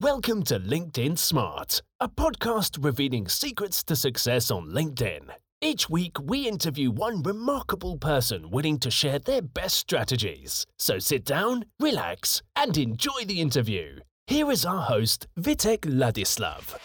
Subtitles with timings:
[0.00, 5.22] Welcome to LinkedIn Smart, a podcast revealing secrets to success on LinkedIn.
[5.60, 10.64] Each week, we interview one remarkable person willing to share their best strategies.
[10.78, 13.98] So sit down, relax, and enjoy the interview.
[14.28, 16.78] Here is our host, Vitek Ladislav.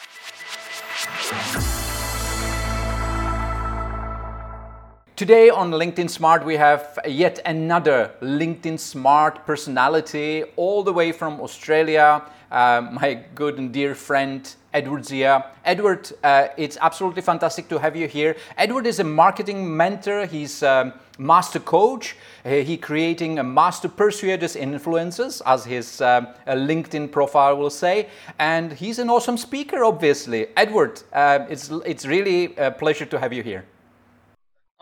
[5.15, 11.39] Today on LinkedIn Smart, we have yet another LinkedIn Smart personality, all the way from
[11.39, 12.23] Australia,
[12.53, 15.45] uh, my good and dear friend Edward Zia.
[15.65, 18.35] Edward, uh, it's absolutely fantastic to have you here.
[18.57, 20.25] Edward is a marketing mentor.
[20.25, 22.15] He's a master coach.
[22.43, 28.07] He creating a master persuaders influencers, as his uh, LinkedIn profile will say.
[28.39, 30.47] And he's an awesome speaker, obviously.
[30.57, 33.65] Edward, uh, it's it's really a pleasure to have you here.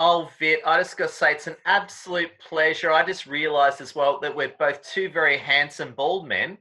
[0.03, 2.91] Oh, Vit, I just got to say, it's an absolute pleasure.
[2.91, 6.57] I just realized as well that we're both two very handsome bald men.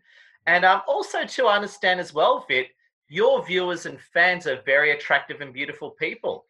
[0.51, 2.71] And um, also to understand as well, Vit,
[3.09, 6.47] your viewers and fans are very attractive and beautiful people.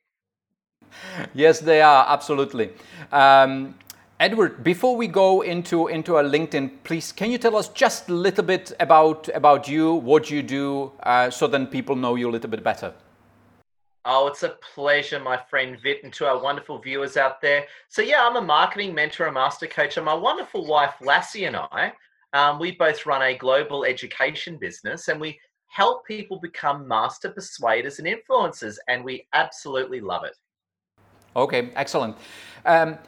[1.34, 2.70] Yes, they are, absolutely.
[3.12, 3.74] Um,
[4.18, 8.14] Edward, before we go into, into our LinkedIn, please, can you tell us just a
[8.14, 12.32] little bit about, about you, what you do, uh, so then people know you a
[12.32, 12.94] little bit better?
[14.06, 17.66] Oh, it's a pleasure, my friend Vit, and to our wonderful viewers out there.
[17.88, 21.56] So, yeah, I'm a marketing mentor, a master coach, and my wonderful wife, Lassie, and
[21.56, 21.92] I,
[22.32, 25.38] um, we both run a global education business and we
[25.70, 30.36] help people become master persuaders and influencers, and we absolutely love it.
[31.36, 32.16] Okay, excellent.
[32.66, 32.98] Um,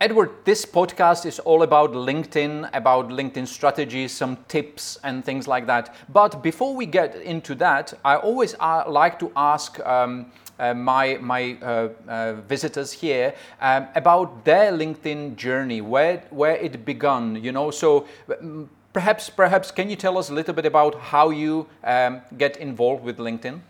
[0.00, 5.66] Edward, this podcast is all about LinkedIn, about LinkedIn strategies, some tips and things like
[5.66, 5.94] that.
[6.08, 10.32] But before we get into that, I always uh, like to ask um,
[10.74, 17.36] my, my uh, uh, visitors here um, about their LinkedIn journey, where, where it began,
[17.36, 17.70] you know.
[17.70, 18.06] So
[18.40, 22.56] um, perhaps, perhaps can you tell us a little bit about how you um, get
[22.58, 23.60] involved with LinkedIn?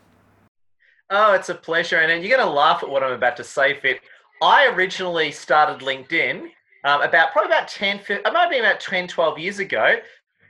[1.10, 1.98] Oh, it's a pleasure.
[1.98, 4.00] And you're going to laugh at what I'm about to say, Vit.
[4.40, 6.48] I originally started LinkedIn
[6.84, 9.96] um, about probably about 10, it might be about 10, 12 years ago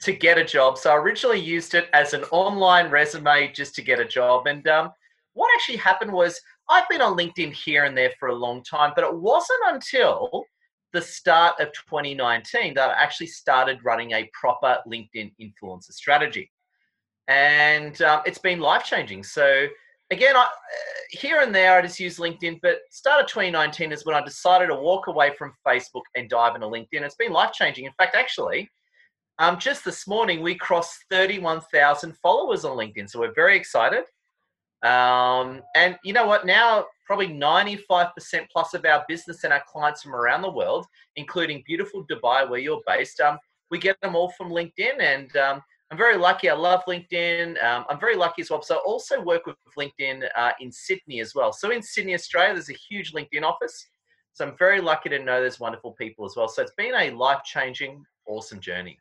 [0.03, 0.79] to get a job.
[0.79, 4.47] So I originally used it as an online resume just to get a job.
[4.47, 4.93] And um,
[5.35, 8.93] what actually happened was I've been on LinkedIn here and there for a long time,
[8.95, 10.45] but it wasn't until
[10.93, 16.51] the start of 2019 that I actually started running a proper LinkedIn influencer strategy.
[17.29, 19.23] And um, it's been life changing.
[19.23, 19.67] So
[20.11, 20.47] again, I, uh,
[21.11, 22.61] here and there, I just use LinkedIn.
[22.63, 26.55] But start of 2019 is when I decided to walk away from Facebook and dive
[26.55, 27.03] into LinkedIn.
[27.03, 27.87] It's been life changing.
[27.87, 28.71] In fact, actually,
[29.39, 34.05] um, just this morning we crossed 31,000 followers on LinkedIn, so we're very excited.
[34.83, 36.45] Um, and you know what?
[36.45, 38.11] Now, probably 95%
[38.51, 42.59] plus of our business and our clients from around the world, including beautiful Dubai, where
[42.59, 43.39] you're based, um,
[43.71, 45.01] we get them all from LinkedIn.
[45.01, 46.49] And um, I'm very lucky.
[46.49, 47.63] I love LinkedIn.
[47.63, 48.63] Um, I'm very lucky as well.
[48.63, 51.53] So I also work with LinkedIn uh, in Sydney as well.
[51.53, 53.87] So in Sydney, Australia, there's a huge LinkedIn office.
[54.33, 56.49] So I'm very lucky to know there's wonderful people as well.
[56.49, 58.99] So it's been a life changing, awesome journey.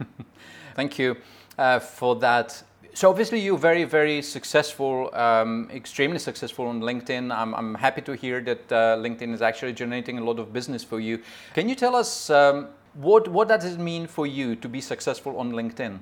[0.74, 1.18] Thank you
[1.58, 2.62] uh, for that.
[2.92, 7.34] So obviously you're very, very successful, um, extremely successful on LinkedIn.
[7.34, 10.82] I'm, I'm happy to hear that uh, LinkedIn is actually generating a lot of business
[10.82, 11.22] for you.
[11.54, 15.38] Can you tell us um, what what does it mean for you to be successful
[15.38, 15.98] on LinkedIn?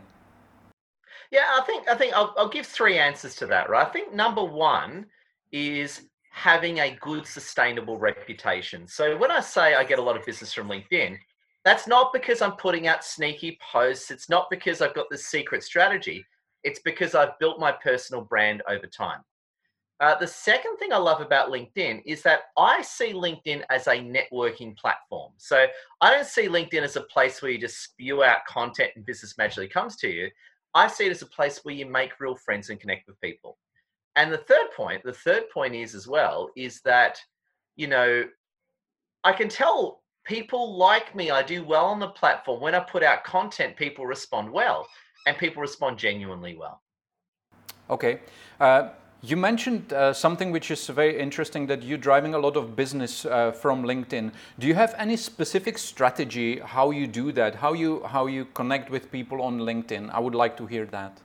[1.31, 3.69] Yeah, I think I think I'll, I'll give three answers to that.
[3.69, 3.87] Right.
[3.87, 5.06] I think number one
[5.53, 8.87] is having a good sustainable reputation.
[8.87, 11.19] So when I say I get a lot of business from LinkedIn,
[11.65, 14.10] that's not because I'm putting out sneaky posts.
[14.10, 16.25] It's not because I've got this secret strategy.
[16.64, 19.20] It's because I've built my personal brand over time.
[20.00, 23.96] Uh, the second thing I love about LinkedIn is that I see LinkedIn as a
[23.96, 25.32] networking platform.
[25.38, 25.66] So
[26.00, 29.36] I don't see LinkedIn as a place where you just spew out content and business
[29.36, 30.30] magically comes to you.
[30.74, 33.58] I see it as a place where you make real friends and connect with people.
[34.14, 37.18] And the third point, the third point is as well, is that,
[37.74, 38.24] you know,
[39.24, 42.60] I can tell people like me, I do well on the platform.
[42.60, 44.86] When I put out content, people respond well
[45.26, 46.82] and people respond genuinely well.
[47.90, 48.20] Okay.
[48.60, 52.76] Uh, you mentioned uh, something which is very interesting that you're driving a lot of
[52.76, 54.30] business uh, from LinkedIn.
[54.60, 57.56] Do you have any specific strategy how you do that?
[57.56, 60.10] How you how you connect with people on LinkedIn?
[60.10, 61.18] I would like to hear that.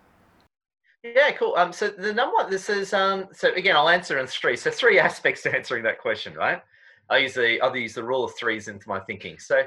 [1.04, 1.54] Yeah, cool.
[1.56, 4.56] Um, so the number one, this is um, so again, I'll answer in three.
[4.56, 6.64] So three aspects to answering that question, right?
[7.10, 9.38] I use the I'll use the rule of threes into my thinking.
[9.38, 9.64] So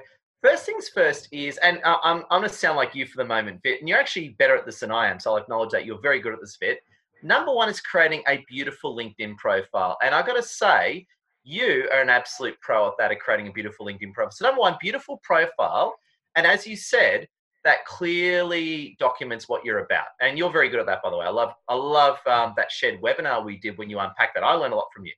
[0.46, 3.24] first things first is, and uh, I'm I'm going to sound like you for the
[3.24, 5.18] moment, Vit, and you're actually better at this than I am.
[5.18, 6.80] So I'll acknowledge that you're very good at this, Vit
[7.22, 9.96] Number one is creating a beautiful LinkedIn profile.
[10.02, 11.06] And I've got to say,
[11.44, 14.32] you are an absolute pro at that, at creating a beautiful LinkedIn profile.
[14.32, 15.96] So, number one, beautiful profile.
[16.36, 17.26] And as you said,
[17.64, 20.06] that clearly documents what you're about.
[20.20, 21.26] And you're very good at that, by the way.
[21.26, 24.44] I love, I love um, that shared webinar we did when you unpack that.
[24.44, 25.12] I learned a lot from you.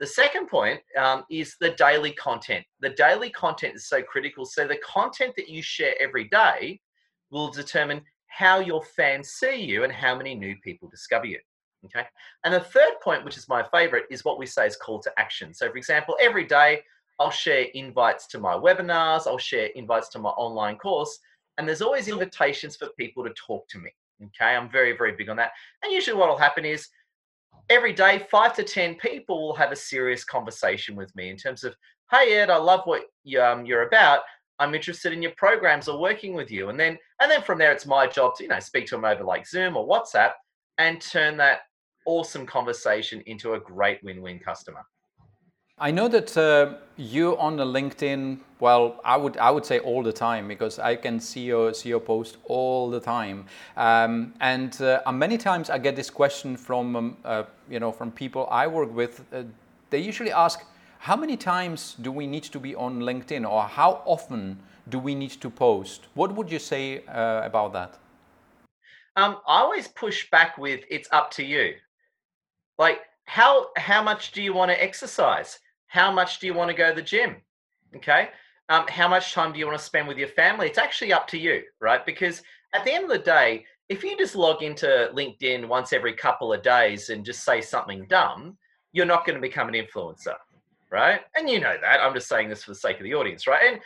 [0.00, 2.64] The second point um, is the daily content.
[2.80, 4.44] The daily content is so critical.
[4.44, 6.80] So the content that you share every day
[7.30, 11.38] will determine how your fans see you and how many new people discover you.
[11.84, 12.06] Okay.
[12.44, 15.12] And the third point, which is my favorite, is what we say is call to
[15.18, 15.54] action.
[15.54, 16.80] So, for example, every day
[17.18, 21.18] I'll share invites to my webinars, I'll share invites to my online course,
[21.56, 23.90] and there's always invitations for people to talk to me.
[24.24, 24.56] Okay.
[24.56, 25.52] I'm very, very big on that.
[25.82, 26.88] And usually what will happen is
[27.70, 31.64] every day, five to 10 people will have a serious conversation with me in terms
[31.64, 31.74] of,
[32.10, 33.02] hey, Ed, I love what
[33.40, 34.20] um, you're about.
[34.58, 36.68] I'm interested in your programs or working with you.
[36.68, 39.04] And then, and then from there, it's my job to, you know, speak to them
[39.04, 40.32] over like Zoom or WhatsApp
[40.78, 41.60] and turn that
[42.06, 44.84] awesome conversation into a great win-win customer.
[45.80, 48.40] I know that uh, you on the LinkedIn.
[48.58, 51.88] Well, I would I would say all the time because I can see your see
[51.88, 53.46] your post all the time,
[53.76, 58.10] um, and uh, many times I get this question from um, uh, you know from
[58.10, 59.24] people I work with.
[59.32, 59.44] Uh,
[59.90, 60.64] they usually ask,
[60.98, 64.58] how many times do we need to be on LinkedIn, or how often
[64.88, 66.08] do we need to post?
[66.14, 67.98] What would you say uh, about that?
[69.16, 71.74] Um, I always push back with, it's up to you.
[72.78, 75.60] Like, how how much do you want to exercise?
[75.88, 77.36] How much do you want to go to the gym?
[77.96, 78.28] Okay.
[78.68, 80.66] Um, how much time do you want to spend with your family?
[80.66, 82.04] It's actually up to you, right?
[82.04, 82.42] Because
[82.74, 86.52] at the end of the day, if you just log into LinkedIn once every couple
[86.52, 88.58] of days and just say something dumb,
[88.92, 90.34] you're not going to become an influencer,
[90.90, 91.20] right?
[91.34, 92.00] And you know that.
[92.00, 93.72] I'm just saying this for the sake of the audience, right?
[93.72, 93.80] And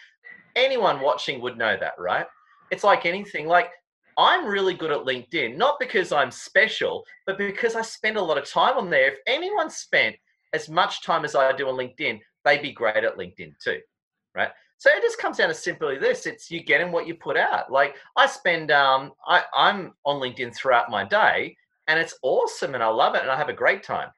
[0.57, 2.27] anyone watching would know that, right?
[2.73, 3.47] It's like anything.
[3.47, 3.71] Like
[4.19, 8.39] I'm really good at LinkedIn, not because I'm special, but because I spend a lot
[8.39, 9.13] of time on there.
[9.13, 10.17] If anyone spent
[10.53, 13.81] as much time as I do on LinkedIn, they'd be great at LinkedIn too,
[14.35, 14.51] right?
[14.79, 17.71] So it just comes down to simply this: it's you getting what you put out.
[17.71, 21.57] Like I spend, um, I, I'm on LinkedIn throughout my day,
[21.87, 24.11] and it's awesome, and I love it, and I have a great time.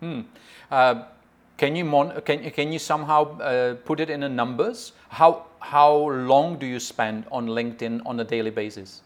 [0.00, 0.22] Hmm.
[0.70, 1.04] Uh,
[1.56, 4.92] can you mon- can can you somehow uh, put it in the numbers?
[5.08, 9.02] How how long do you spend on LinkedIn on a daily basis?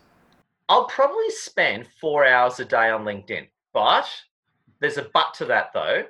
[0.70, 4.08] I'll probably spend four hours a day on LinkedIn, but
[4.80, 6.04] there's a but to that though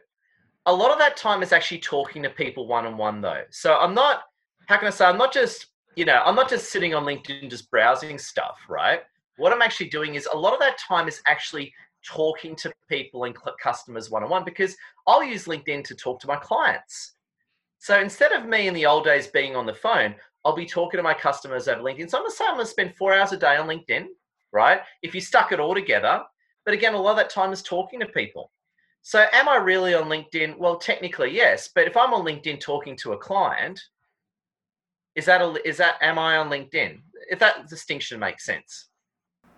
[0.67, 3.43] a lot of that time is actually talking to people one on one though.
[3.51, 4.23] So I'm not,
[4.67, 5.67] how can I say, I'm not just,
[5.97, 9.01] you know, I'm not just sitting on LinkedIn just browsing stuff, right?
[9.37, 11.73] What I'm actually doing is a lot of that time is actually
[12.05, 14.77] talking to people and customers one on one because
[15.07, 17.15] I'll use LinkedIn to talk to my clients.
[17.79, 20.15] So instead of me in the old days being on the phone,
[20.45, 22.11] I'll be talking to my customers over LinkedIn.
[22.11, 24.07] So I'm gonna say I'm gonna spend four hours a day on LinkedIn,
[24.53, 24.81] right?
[25.03, 26.23] If you stuck it all together.
[26.65, 28.51] But again, a lot of that time is talking to people.
[29.07, 30.57] So, am I really on LinkedIn?
[30.57, 31.69] Well, technically, yes.
[31.75, 33.79] But if I'm on LinkedIn talking to a client,
[35.15, 37.03] is that a, is that am I on LinkedIn?
[37.31, 38.89] If that distinction makes sense.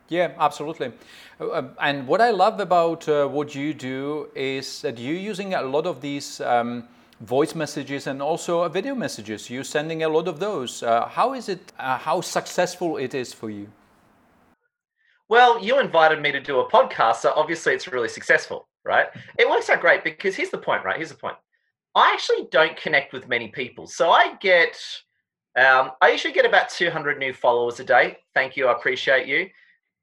[0.08, 0.92] Yeah, absolutely.
[1.40, 5.54] Uh, um, and what I love about uh, what you do is that you're using
[5.54, 6.82] a lot of these um,
[7.20, 9.48] voice messages and also video messages.
[9.48, 10.82] You're sending a lot of those.
[10.82, 11.72] Uh, how is it?
[11.78, 13.68] Uh, how successful it is for you?
[15.28, 19.08] Well, you invited me to do a podcast, so obviously it's really successful right?
[19.38, 20.96] It works out great because here's the point, right?
[20.96, 21.36] Here's the point.
[21.94, 23.86] I actually don't connect with many people.
[23.86, 24.78] So I get,
[25.56, 28.18] um, I usually get about 200 new followers a day.
[28.34, 28.68] Thank you.
[28.68, 29.48] I appreciate you.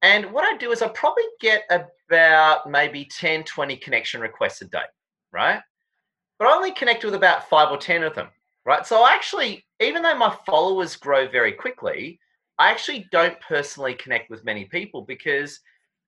[0.02, 4.66] And what I do is I probably get about maybe 10, 20 connection requests a
[4.66, 4.84] day,
[5.32, 5.62] right?
[6.40, 8.28] But I only connect with about five or 10 of them,
[8.66, 8.86] right?
[8.86, 12.20] So I actually, even though my followers grow very quickly,
[12.60, 15.60] I actually don't personally connect with many people because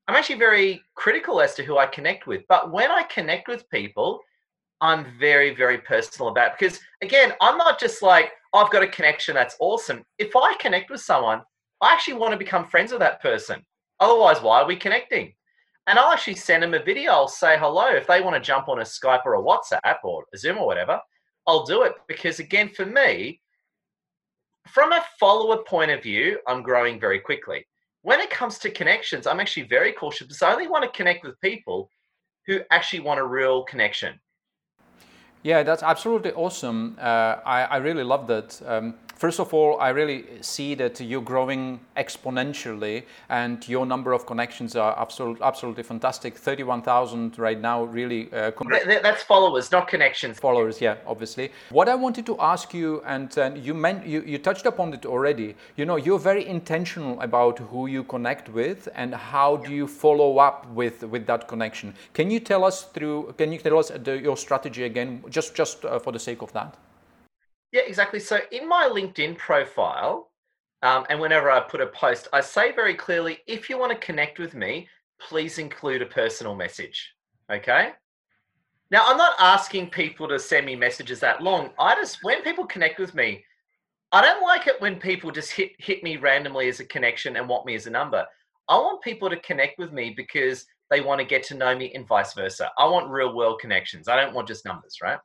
[0.07, 2.43] I'm actually very critical as to who I connect with.
[2.47, 4.21] But when I connect with people,
[4.81, 6.53] I'm very, very personal about it.
[6.59, 10.03] because again, I'm not just like, oh, I've got a connection, that's awesome.
[10.19, 11.41] If I connect with someone,
[11.81, 13.65] I actually want to become friends with that person.
[13.99, 15.33] Otherwise, why are we connecting?
[15.87, 17.11] And I'll actually send them a video.
[17.11, 17.87] I'll say hello.
[17.87, 20.65] If they want to jump on a Skype or a WhatsApp or a Zoom or
[20.65, 20.99] whatever,
[21.47, 21.93] I'll do it.
[22.07, 23.39] Because again, for me,
[24.67, 27.65] from a follower point of view, I'm growing very quickly
[28.05, 31.25] when it comes to connections, I'm actually very cautious because I only want to connect
[31.25, 31.89] with people
[32.45, 34.19] who actually want a real connection.
[35.41, 36.97] Yeah, that's absolutely awesome.
[37.01, 38.61] Uh, I, I really love that.
[38.67, 44.25] Um, First of all, I really see that you're growing exponentially and your number of
[44.25, 46.37] connections are absolutely, absolutely fantastic.
[46.37, 48.27] 31,000 right now, really.
[48.33, 48.51] Uh,
[49.01, 50.37] that's followers, not connections.
[50.37, 51.53] Followers, yeah, obviously.
[51.69, 55.05] What I wanted to ask you, and uh, you, meant, you, you touched upon it
[55.05, 59.87] already, you know, you're very intentional about who you connect with and how do you
[59.87, 61.93] follow up with, with that connection.
[62.13, 65.85] Can you tell us through, can you tell us the, your strategy again, just, just
[65.85, 66.75] uh, for the sake of that?
[67.75, 68.21] Yeah, exactly.
[68.21, 70.31] So in my LinkedIn profile,
[70.81, 73.97] um, and whenever I put a post, I say very clearly, if you want to
[73.97, 74.87] connect with me,
[75.19, 77.11] please include a personal message.
[77.51, 77.89] Okay.
[78.91, 81.71] Now, I'm not asking people to send me messages that long.
[81.77, 83.43] I just, when people connect with me,
[84.13, 87.49] I don't like it when people just hit hit me randomly as a connection and
[87.49, 88.25] want me as a number.
[88.69, 91.91] I want people to connect with me because they want to get to know me
[91.93, 92.71] and vice versa.
[92.77, 94.07] I want real world connections.
[94.07, 95.19] I don't want just numbers, right?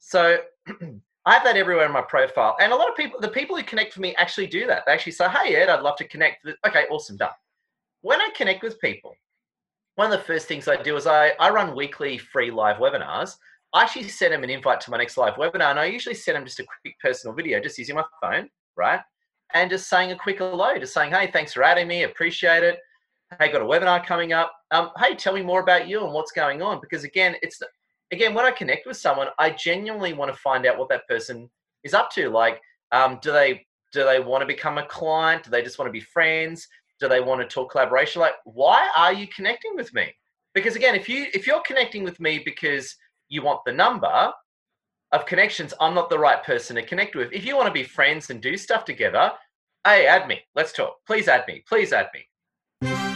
[0.00, 0.38] So
[1.28, 2.56] I have that everywhere in my profile.
[2.58, 4.84] And a lot of people, the people who connect with me actually do that.
[4.86, 6.46] They actually say, Hey, Ed, I'd love to connect.
[6.66, 7.28] Okay, awesome, done.
[8.00, 9.14] When I connect with people,
[9.96, 13.36] one of the first things I do is I, I run weekly free live webinars.
[13.74, 16.36] I actually send them an invite to my next live webinar, and I usually send
[16.36, 19.00] them just a quick personal video, just using my phone, right?
[19.52, 22.78] And just saying a quick hello, just saying, hey, thanks for adding me, appreciate it.
[23.38, 24.54] Hey, got a webinar coming up.
[24.70, 26.80] Um, hey, tell me more about you and what's going on.
[26.80, 27.60] Because again, it's
[28.12, 31.48] again when I connect with someone, I genuinely want to find out what that person
[31.84, 32.28] is up to.
[32.28, 32.60] Like,
[32.92, 35.44] um, do they do they want to become a client?
[35.44, 36.66] Do they just want to be friends?
[37.00, 38.20] Do they want to talk collaboration?
[38.20, 40.14] Like, why are you connecting with me?
[40.54, 42.94] Because again, if you if you're connecting with me because
[43.28, 44.32] you want the number
[45.12, 47.32] of connections, I'm not the right person to connect with.
[47.32, 49.32] If you want to be friends and do stuff together,
[49.84, 50.40] hey, add me.
[50.54, 50.96] Let's talk.
[51.06, 51.64] Please add me.
[51.68, 53.07] Please add me.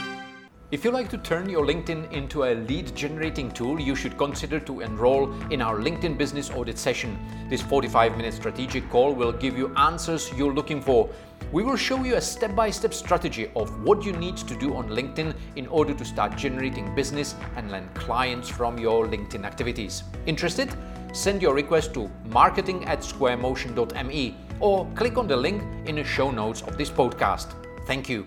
[0.72, 4.58] If you like to turn your LinkedIn into a lead generating tool, you should consider
[4.60, 7.18] to enroll in our LinkedIn business audit session.
[7.50, 11.10] This 45 minute strategic call will give you answers you're looking for.
[11.52, 14.74] We will show you a step by step strategy of what you need to do
[14.74, 20.04] on LinkedIn in order to start generating business and land clients from your LinkedIn activities.
[20.24, 20.74] Interested?
[21.12, 26.30] Send your request to marketing at squaremotion.me or click on the link in the show
[26.30, 27.52] notes of this podcast.
[27.84, 28.26] Thank you.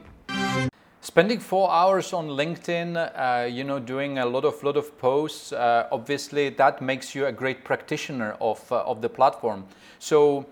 [1.05, 5.53] Spending four hours on LinkedIn, uh, you know, doing a lot of lot of posts,
[5.53, 9.65] uh, obviously that makes you a great practitioner of uh, of the platform.
[9.99, 10.47] So,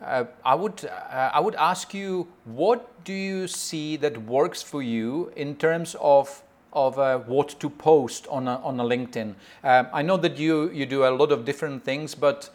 [0.00, 4.80] uh, I would uh, I would ask you, what do you see that works for
[4.80, 6.40] you in terms of
[6.72, 9.34] of uh, what to post on a, on a LinkedIn?
[9.64, 12.48] Um, I know that you you do a lot of different things, but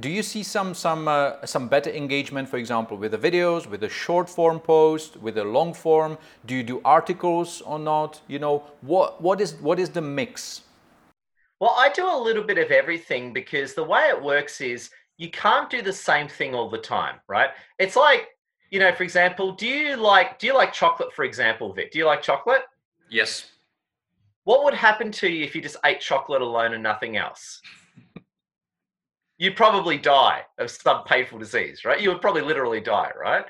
[0.00, 3.84] do you see some some uh, some better engagement, for example, with the videos, with
[3.84, 6.16] a short form post, with a long form?
[6.46, 8.20] Do you do articles or not?
[8.26, 10.62] You know, what what is what is the mix?
[11.60, 15.30] Well, I do a little bit of everything because the way it works is you
[15.30, 17.50] can't do the same thing all the time, right?
[17.78, 18.28] It's like,
[18.70, 21.92] you know, for example, do you like do you like chocolate, for example, Vic?
[21.92, 22.62] Do you like chocolate?
[23.10, 23.50] Yes.
[24.44, 27.60] What would happen to you if you just ate chocolate alone and nothing else?
[29.38, 32.00] You'd probably die of some painful disease, right?
[32.00, 33.44] You would probably literally die, right?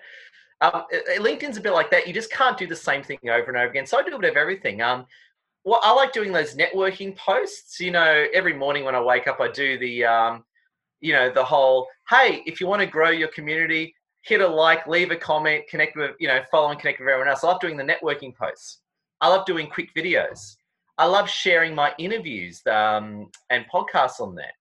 [0.60, 0.84] Um,
[1.18, 2.06] LinkedIn's a bit like that.
[2.06, 3.86] You just can't do the same thing over and over again.
[3.86, 4.80] So I do a bit of everything.
[4.80, 5.06] Um,
[5.64, 7.80] well, I like doing those networking posts.
[7.80, 10.44] You know, every morning when I wake up, I do the, um,
[11.00, 14.86] you know, the whole, hey, if you want to grow your community, hit a like,
[14.86, 17.44] leave a comment, connect with, you know, follow and connect with everyone else.
[17.44, 18.80] I love doing the networking posts.
[19.20, 20.56] I love doing quick videos.
[20.96, 24.52] I love sharing my interviews um, and podcasts on there.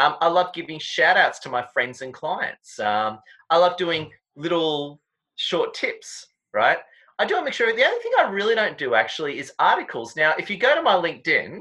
[0.00, 2.80] Um, I love giving shout outs to my friends and clients.
[2.80, 3.18] Um,
[3.50, 4.98] I love doing little
[5.36, 6.78] short tips, right?
[7.18, 7.66] I do make sure.
[7.66, 10.16] The only thing I really don't do actually is articles.
[10.16, 11.58] Now, if you go to my LinkedIn,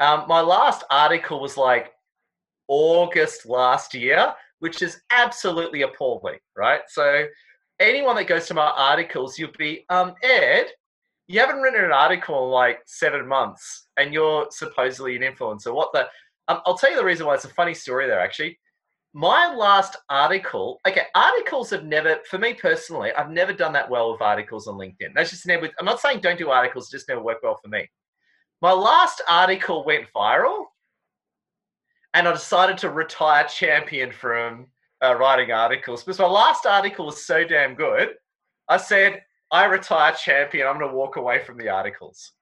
[0.00, 1.92] um, my last article was like
[2.68, 6.82] August last year, which is absolutely appalling, right?
[6.88, 7.24] So,
[7.80, 10.66] anyone that goes to my articles, you'll be, um, Ed,
[11.26, 15.74] you haven't written an article in like seven months and you're supposedly an influencer.
[15.74, 16.06] What the?
[16.52, 18.58] Um, I'll tell you the reason why it's a funny story there, actually.
[19.14, 24.12] My last article, okay, articles have never, for me personally, I've never done that well
[24.12, 25.14] with articles on LinkedIn.
[25.14, 27.90] That's just never, I'm not saying don't do articles, just never work well for me.
[28.60, 30.64] My last article went viral
[32.14, 34.66] and I decided to retire champion from
[35.02, 38.10] uh, writing articles because my last article was so damn good.
[38.68, 40.66] I said, I retire champion.
[40.66, 42.32] I'm going to walk away from the articles.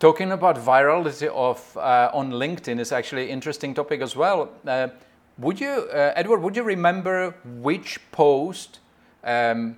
[0.00, 4.48] Talking about virality of uh, on LinkedIn is actually an interesting topic as well.
[4.64, 4.88] Uh,
[5.38, 8.78] would you, uh, Edward, would you remember which post
[9.24, 9.76] um,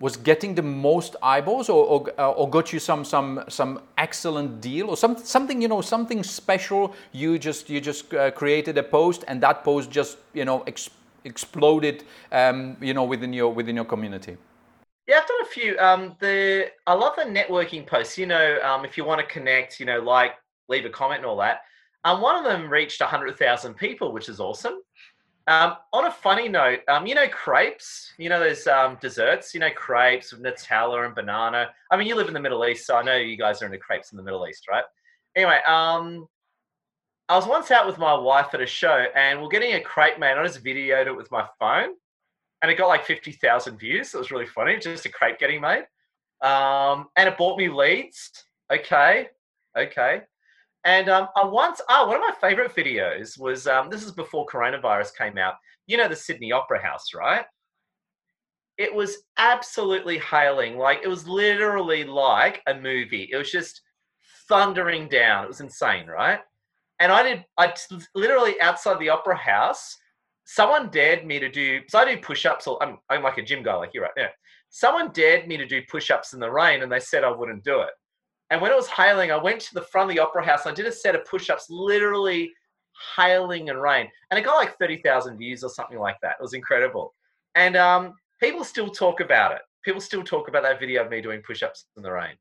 [0.00, 4.60] was getting the most eyeballs, or, or, uh, or, got you some some some excellent
[4.60, 6.94] deal, or some, something you know something special?
[7.12, 10.90] You just you just uh, created a post, and that post just you know ex
[11.24, 12.02] exploded,
[12.32, 14.36] um, you know, within your within your community.
[15.58, 15.78] Few.
[15.78, 18.18] Um, the I love the networking posts.
[18.18, 20.32] You know, um, if you want to connect, you know, like
[20.68, 21.62] leave a comment and all that.
[22.04, 24.80] Um, one of them reached hundred thousand people, which is awesome.
[25.46, 28.12] Um, on a funny note, um, you know crepes.
[28.18, 29.54] You know those um, desserts.
[29.54, 31.70] You know crepes with Nutella and banana.
[31.90, 33.78] I mean, you live in the Middle East, so I know you guys are into
[33.78, 34.84] crepes in the Middle East, right?
[35.36, 36.26] Anyway, um,
[37.28, 40.18] I was once out with my wife at a show, and we're getting a crepe
[40.18, 40.36] made.
[40.36, 41.90] I just videoed it with my phone
[42.62, 44.14] and it got like 50,000 views.
[44.14, 45.84] It was really funny, just a crepe getting made.
[46.42, 48.30] Um, and it bought me leads.
[48.72, 49.28] Okay,
[49.76, 50.22] okay.
[50.84, 54.46] And um, I once, oh, one of my favorite videos was um, this is before
[54.46, 55.54] coronavirus came out.
[55.86, 57.44] You know the Sydney Opera House, right?
[58.76, 60.76] It was absolutely hailing.
[60.78, 63.28] Like it was literally like a movie.
[63.32, 63.82] It was just
[64.48, 65.44] thundering down.
[65.44, 66.40] It was insane, right?
[67.00, 67.72] And I did, I
[68.14, 69.96] literally outside the Opera House,
[70.48, 73.42] someone dared me to do, so I do push ups, or I'm, I'm like a
[73.42, 74.28] gym guy, like you right now.
[74.70, 77.64] Someone dared me to do push ups in the rain and they said I wouldn't
[77.64, 77.90] do it.
[78.48, 80.72] And when it was hailing, I went to the front of the Opera House and
[80.72, 82.50] I did a set of push ups, literally
[83.14, 84.08] hailing and rain.
[84.30, 86.36] And it got like 30,000 views or something like that.
[86.40, 87.14] It was incredible.
[87.54, 89.60] And um, people still talk about it.
[89.84, 92.36] People still talk about that video of me doing push ups in the rain.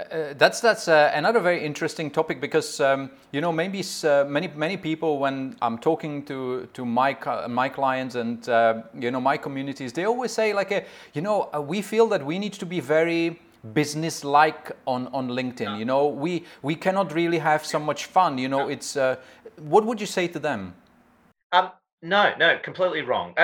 [0.00, 4.48] Uh, that's that's uh, another very interesting topic because um, you know maybe uh, many
[4.48, 7.16] many people when I'm talking to to my
[7.48, 10.80] my clients and uh, you know my communities they always say like uh,
[11.12, 13.40] you know uh, we feel that we need to be very
[13.74, 16.06] business like on on LinkedIn you know?
[16.06, 18.68] We we cannot really have so much fun you know?
[18.68, 18.96] It's
[19.56, 20.74] what would you say to them?
[21.52, 21.70] Um
[22.02, 23.34] no no completely wrong.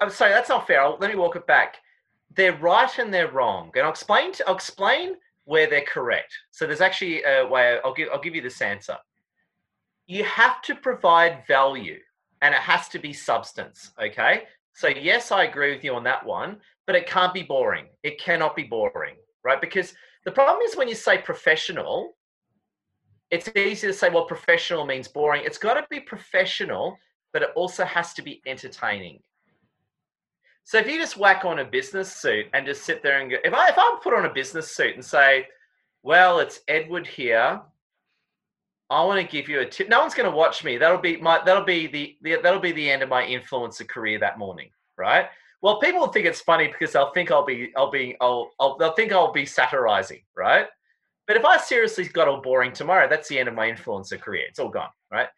[0.00, 0.80] I'm sorry that's not fair.
[0.80, 1.76] I'll, let me walk it back.
[2.34, 3.72] They're right and they're wrong.
[3.74, 6.32] And I'll explain to, I'll explain where they're correct.
[6.50, 8.96] So there's actually a way I'll give I'll give you this answer.
[10.06, 11.98] You have to provide value
[12.40, 14.44] and it has to be substance, okay?
[14.74, 17.86] So yes, I agree with you on that one, but it can't be boring.
[18.02, 19.60] It cannot be boring, right?
[19.60, 19.94] Because
[20.24, 22.16] the problem is when you say professional,
[23.30, 25.42] it's easy to say well professional means boring.
[25.44, 26.96] It's got to be professional,
[27.32, 29.20] but it also has to be entertaining.
[30.64, 33.36] So if you just whack on a business suit and just sit there and go,
[33.44, 35.48] if I if I put on a business suit and say,
[36.02, 37.60] well, it's Edward here.
[38.90, 39.88] I want to give you a tip.
[39.88, 40.76] No one's going to watch me.
[40.76, 44.18] That'll be my that'll be the, the that'll be the end of my influencer career
[44.18, 45.26] that morning, right?
[45.62, 48.76] Well, people will think it's funny because they'll think I'll be I'll be I'll, I'll
[48.76, 50.66] they'll think I'll be satirizing, right?
[51.26, 54.44] But if I seriously got all boring tomorrow, that's the end of my influencer career.
[54.48, 55.28] It's all gone, right?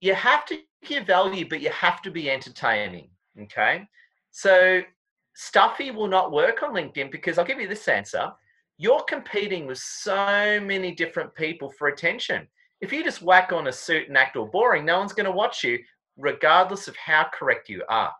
[0.00, 3.10] You have to give value, but you have to be entertaining.
[3.42, 3.86] Okay.
[4.30, 4.82] So
[5.34, 8.30] stuffy will not work on LinkedIn because I'll give you this answer.
[8.78, 12.46] You're competing with so many different people for attention.
[12.80, 15.32] If you just whack on a suit and act all boring, no one's going to
[15.32, 15.78] watch you,
[16.16, 18.12] regardless of how correct you are.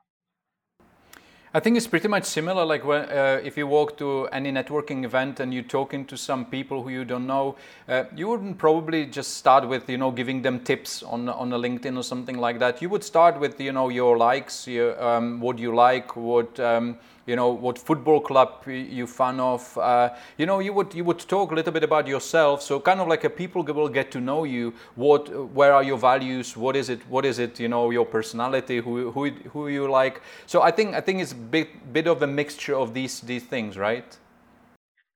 [1.53, 2.65] I think it's pretty much similar.
[2.65, 6.45] Like when, uh, if you walk to any networking event and you're talking to some
[6.45, 7.57] people who you don't know,
[7.89, 11.59] uh, you wouldn't probably just start with you know giving them tips on on a
[11.59, 12.81] LinkedIn or something like that.
[12.81, 16.97] You would start with you know your likes, your, um, what you like, what um,
[17.31, 21.21] you know what football club you fan of uh, you know you would you would
[21.35, 22.61] talk a little bit about yourself.
[22.61, 24.75] So kind of like a people will get to know you.
[24.97, 25.23] What
[25.59, 26.57] where are your values?
[26.57, 28.79] What is it what is it you know your personality?
[28.79, 30.21] Who who, who you like?
[30.47, 33.45] So i think i think it's a bit bit of a mixture of these these
[33.45, 34.11] things right?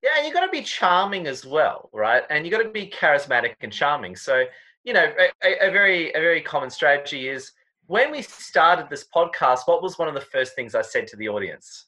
[0.04, 2.22] Yeah and you got to be charming as well right?
[2.30, 4.14] And you got to be charismatic and charming.
[4.14, 4.44] So
[4.84, 5.06] you know
[5.48, 7.52] a, a very a very common strategy is
[7.86, 11.16] when we started this podcast, what was one of the first things I said to
[11.16, 11.86] the audience?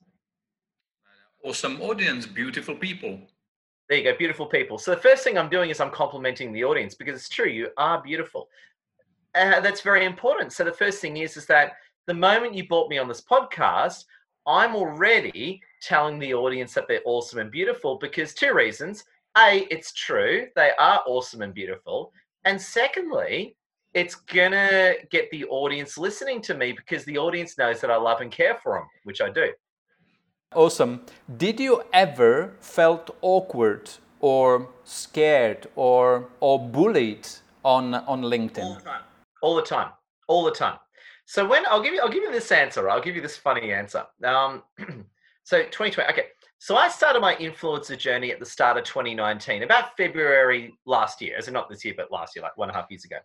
[1.46, 3.20] Awesome audience, beautiful people.
[3.88, 4.78] There you go, beautiful people.
[4.78, 7.68] So the first thing I'm doing is I'm complimenting the audience because it's true, you
[7.76, 8.48] are beautiful.
[9.32, 10.52] Uh, that's very important.
[10.52, 11.74] So the first thing is is that
[12.06, 14.06] the moment you bought me on this podcast,
[14.44, 19.04] I'm already telling the audience that they're awesome and beautiful because two reasons.
[19.38, 22.12] A, it's true, they are awesome and beautiful.
[22.44, 23.54] And secondly,
[23.94, 28.20] it's gonna get the audience listening to me because the audience knows that I love
[28.20, 29.52] and care for them, which I do.
[30.56, 31.02] Awesome.
[31.36, 33.90] Did you ever felt awkward
[34.20, 37.28] or scared or or bullied
[37.62, 38.64] on on LinkedIn?
[38.64, 39.02] All the time.
[39.42, 39.90] All the time.
[40.28, 40.78] All the time.
[41.26, 42.88] So when I'll give you I'll give you this answer.
[42.88, 44.06] I'll give you this funny answer.
[44.24, 44.62] Um,
[45.44, 46.10] so 2020.
[46.10, 46.28] Okay.
[46.58, 51.36] So I started my influencer journey at the start of 2019, about February last year.
[51.36, 53.18] As not this year, but last year, like one and a half years ago.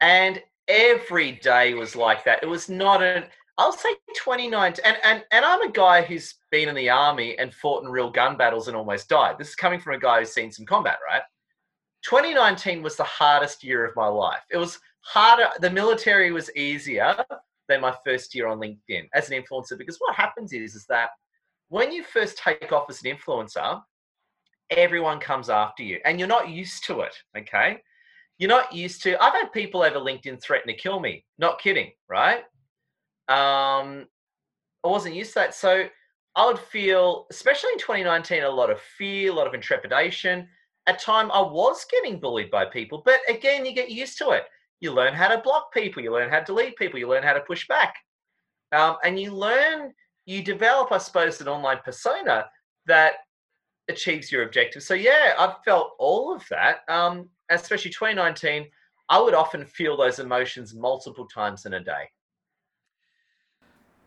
[0.00, 2.42] And every day was like that.
[2.42, 3.26] It was not an
[3.58, 4.84] I'll say 2019.
[4.84, 8.08] And, and, and I'm a guy who's been in the army and fought in real
[8.08, 9.36] gun battles and almost died.
[9.36, 11.22] This is coming from a guy who's seen some combat, right?
[12.04, 14.42] 2019 was the hardest year of my life.
[14.52, 15.48] It was harder.
[15.60, 17.16] The military was easier
[17.68, 21.10] than my first year on LinkedIn as an influencer because what happens is, is that
[21.68, 23.82] when you first take off as an influencer,
[24.70, 27.14] everyone comes after you and you're not used to it.
[27.36, 27.78] Okay.
[28.38, 31.24] You're not used to, I've had people over LinkedIn threaten to kill me.
[31.38, 32.44] Not kidding, right?
[33.28, 34.06] Um,
[34.84, 35.54] I wasn't used to that.
[35.54, 35.88] So
[36.36, 40.48] I would feel, especially in 2019, a lot of fear, a lot of intrepidation.
[40.86, 44.44] At time, I was getting bullied by people, but again, you get used to it.
[44.80, 47.32] You learn how to block people, you learn how to delete people, you learn how
[47.32, 47.94] to push back.
[48.72, 49.92] Um, and you learn,
[50.26, 52.46] you develop, I suppose, an online persona
[52.86, 53.14] that
[53.88, 54.82] achieves your objective.
[54.82, 56.80] So yeah, I've felt all of that.
[56.88, 58.66] Um, especially 2019,
[59.08, 62.08] I would often feel those emotions multiple times in a day.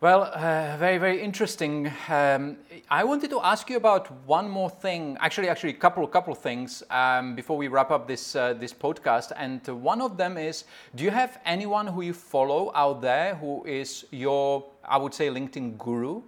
[0.02, 1.92] Well, uh, very, very interesting.
[2.10, 2.58] Um,
[2.90, 5.16] I wanted to ask you about one more thing.
[5.20, 8.74] Actually, actually, a couple, couple of things um, before we wrap up this uh, this
[8.74, 9.32] podcast.
[9.38, 10.64] And one of them is:
[10.96, 15.28] Do you have anyone who you follow out there who is your, I would say,
[15.28, 16.24] LinkedIn guru?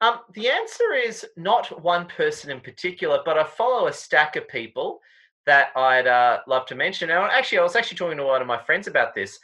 [0.00, 4.48] Um, the answer is not one person in particular, but I follow a stack of
[4.48, 5.00] people
[5.44, 7.10] that I'd uh, love to mention.
[7.10, 9.38] And actually, I was actually talking to one of my friends about this.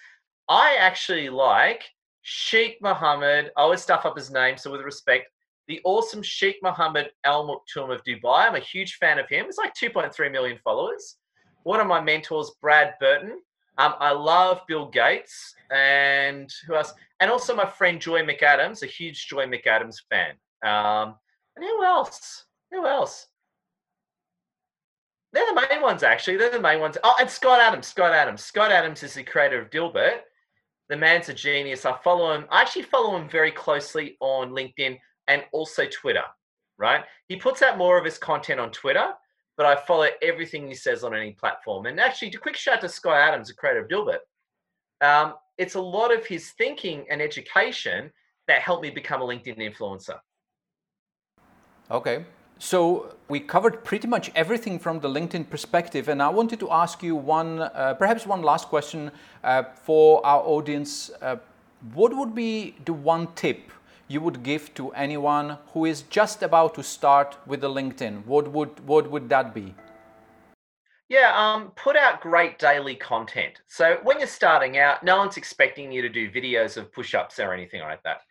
[0.48, 1.85] I actually like
[2.22, 5.31] Sheikh Mohammed, I always stuff up his name, so with respect,
[5.66, 8.48] the awesome Sheikh Mohammed Al Maktoum of Dubai.
[8.48, 9.46] I'm a huge fan of him.
[9.46, 11.16] It's like 2.3 million followers.
[11.64, 13.40] One of my mentors, Brad Burton.
[13.76, 16.92] Um, I love Bill Gates and who else?
[17.20, 20.31] And also my friend Joy McAdams, a huge Joy McAdams fan.
[20.64, 21.14] Um,
[21.54, 22.46] and who else?
[22.72, 23.26] Who else?
[25.33, 26.38] They're the main ones, actually.
[26.38, 26.96] They're the main ones.
[27.04, 27.87] Oh, and Scott Adams.
[27.87, 28.42] Scott Adams.
[28.42, 30.20] Scott Adams is the creator of Dilbert
[30.88, 31.85] the man's a genius.
[31.85, 32.46] I follow him.
[32.51, 36.24] I actually follow him very closely on LinkedIn and also Twitter.
[36.79, 37.05] Right?
[37.27, 39.09] He puts out more of his content on Twitter,
[39.57, 41.87] but I follow everything he says on any platform.
[41.87, 44.18] And actually, a quick shout to Scott Adams, the creator of Dilbert.
[45.01, 48.12] Um, it's a lot of his thinking and education
[48.46, 50.18] that helped me become a LinkedIn influencer.
[51.90, 52.24] Okay,
[52.59, 57.03] so we covered pretty much everything from the LinkedIn perspective, and I wanted to ask
[57.03, 59.11] you one, uh, perhaps one last question
[59.44, 61.11] uh, for our audience.
[61.23, 61.37] Uh,
[61.94, 63.71] what would be the one tip
[64.09, 68.25] you would give to anyone who is just about to start with the LinkedIn?
[68.27, 69.75] What would what would that be?
[71.09, 73.62] Yeah, um, put out great daily content.
[73.66, 77.55] So when you're starting out, no one's expecting you to do videos of push-ups or
[77.55, 78.23] anything like that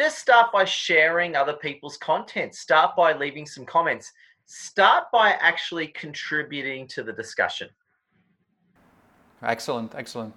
[0.00, 2.54] just start by sharing other people's content.
[2.54, 4.12] Start by leaving some comments.
[4.46, 7.68] Start by actually contributing to the discussion.
[9.42, 10.32] Excellent, excellent.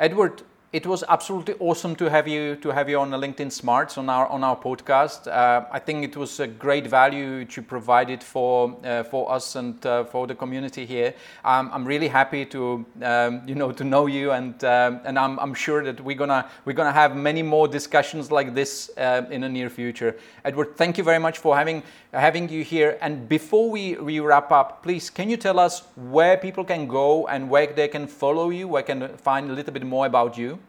[0.00, 3.98] Edward, it was absolutely awesome to have you to have you on the LinkedIn Smarts
[3.98, 5.26] on our on our podcast.
[5.26, 9.56] Uh, I think it was a great value which you provided for uh, for us
[9.56, 11.14] and uh, for the community here.
[11.44, 15.40] Um, I'm really happy to um, you know to know you and um, and I'm,
[15.40, 19.40] I'm sure that we're gonna we're gonna have many more discussions like this uh, in
[19.40, 20.14] the near future.
[20.44, 22.96] Edward, thank you very much for having having you here.
[23.00, 27.26] And before we, we wrap up, please can you tell us where people can go
[27.26, 30.59] and where they can follow you, where can find a little bit more about you?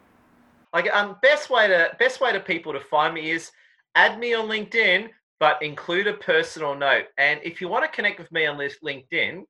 [0.73, 3.51] Like um, best way to best way to people to find me is
[3.95, 7.05] add me on LinkedIn, but include a personal note.
[7.17, 9.43] And if you want to connect with me on this LinkedIn,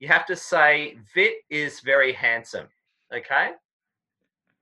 [0.00, 2.66] you have to say Vit is very handsome.
[3.14, 3.50] Okay.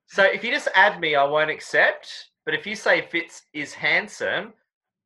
[0.07, 2.29] So if you just add me, I won't accept.
[2.45, 4.53] But if you say Vit is handsome,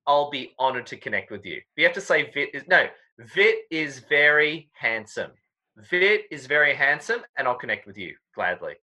[0.06, 1.60] I'll be honored to connect with you.
[1.76, 2.86] You have to say Vit is no,
[3.18, 5.32] Vit is very handsome.
[5.90, 8.74] Vit is very handsome, and I'll connect with you gladly.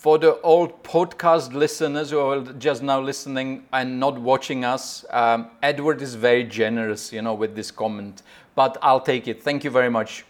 [0.00, 5.50] For the old podcast listeners who are just now listening and not watching us, um,
[5.62, 8.22] Edward is very generous, you know, with this comment.
[8.54, 9.42] But I'll take it.
[9.42, 10.24] Thank you very much.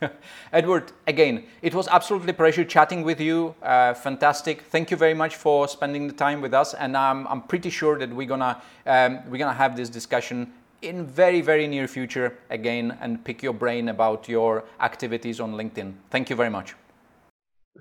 [0.54, 3.54] Edward, again, it was absolutely pleasure chatting with you.
[3.62, 4.62] Uh, fantastic.
[4.62, 6.72] Thank you very much for spending the time with us.
[6.72, 11.06] And um, I'm pretty sure that we're gonna um, we're gonna have this discussion in
[11.06, 15.92] very very near future again and pick your brain about your activities on LinkedIn.
[16.10, 16.74] Thank you very much.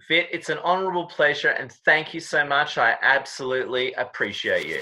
[0.08, 2.78] Vit, it's an honorable pleasure and thank you so much.
[2.78, 4.82] I absolutely appreciate you.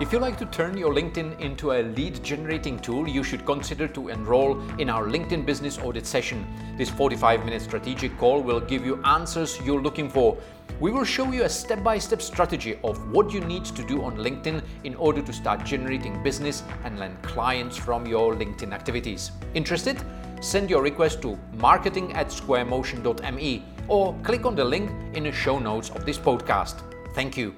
[0.00, 3.86] If you like to turn your LinkedIn into a lead generating tool, you should consider
[3.88, 6.44] to enroll in our LinkedIn Business Audit session.
[6.76, 10.36] This 45 minute strategic call will give you answers you're looking for.
[10.80, 14.02] We will show you a step by step strategy of what you need to do
[14.02, 19.30] on LinkedIn in order to start generating business and land clients from your LinkedIn activities.
[19.54, 20.02] Interested?
[20.44, 25.58] Send your request to marketing at squaremotion.me or click on the link in the show
[25.58, 26.82] notes of this podcast.
[27.14, 27.54] Thank you.